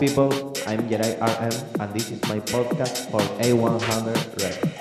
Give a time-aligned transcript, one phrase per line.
[0.00, 0.32] People,
[0.66, 4.79] I'm Yeray RM and this is my podcast for A100 Records.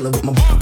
[0.00, 0.59] chillin' with my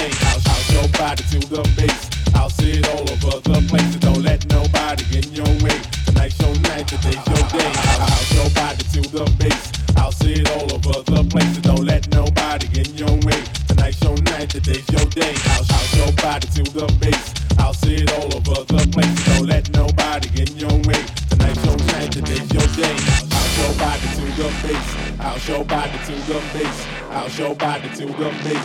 [0.00, 0.12] thing.
[0.28, 2.02] I'll shout your body to the base.
[2.34, 3.92] I'll sit all over the place.
[3.92, 5.76] So don't let nobody get in your way.
[6.06, 7.72] Tonight's your night, today's your day.
[8.00, 9.66] I'll shout your body to the base.
[9.96, 11.52] I'll sit all over the place.
[11.56, 13.40] So don't let nobody get in your way.
[13.68, 15.34] Tonight's your night, today's your day.
[15.54, 17.26] I'll shout your body to the base.
[17.58, 19.12] I'll sit all over the place.
[19.24, 21.02] So don't let nobody get in your way.
[21.30, 22.96] Tonight's your night, today's your day.
[23.36, 24.88] I'll show body to the bass.
[25.20, 26.78] I'll show body to the bass.
[27.10, 28.59] I'll show body to the bass.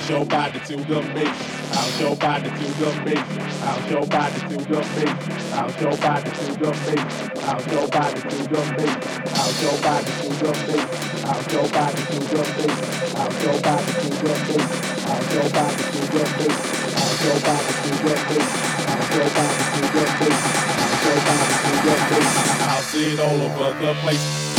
[0.00, 1.36] Bounce your body to the beat.
[1.72, 3.20] Bounce your body to the beat.
[3.60, 5.50] Bounce your body to the beat.
[5.52, 7.04] Bounce your body to the beat.
[7.36, 8.96] Bounce your body to the beat.
[9.34, 10.88] Bounce your body to the beat.
[11.20, 12.80] Bounce your body to the beat.
[13.12, 14.68] Bounce your body to the beat.
[15.04, 16.56] Bounce your body to the beat.
[16.96, 18.48] Bounce your body to the beat.
[18.88, 20.40] Bounce your body to the beat.
[20.80, 22.30] Bounce your body to the beat.
[22.64, 24.49] I'll see it all over the place.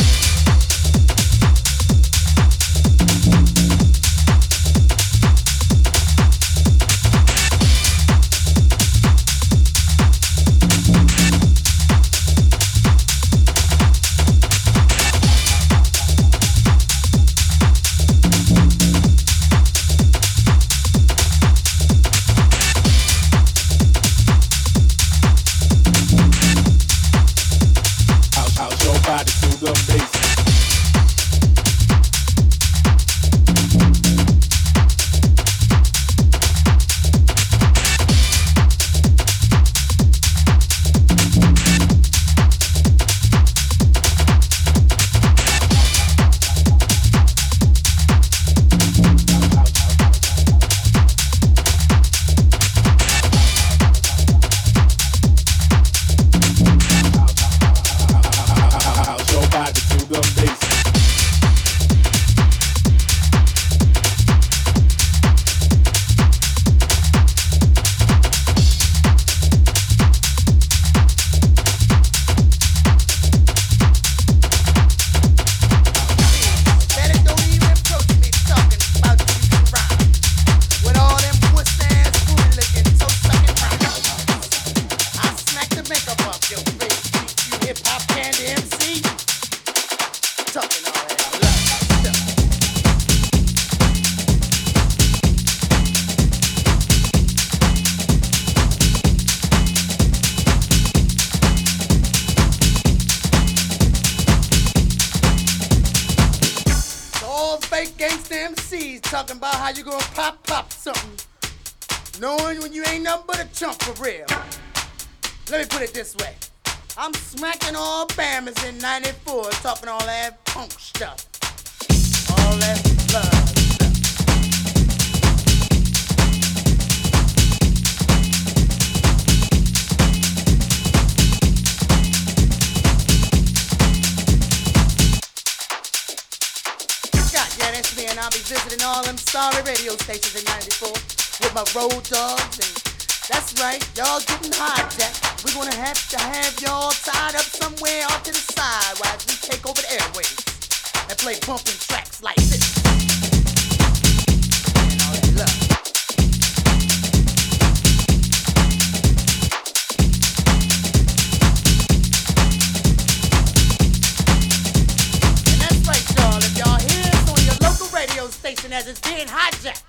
[168.70, 169.82] as it's being hijacked.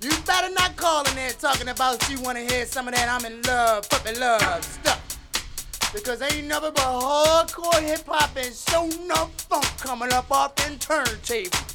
[0.00, 3.30] You better not call in there talking about you wanna hear some of that I'm
[3.30, 5.18] in love, puppy love stuff.
[5.92, 10.78] Because ain't nothing but hardcore hip hop and so no funk coming up off them
[10.78, 11.67] turntables.